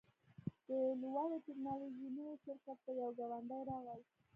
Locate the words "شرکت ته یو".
2.45-3.09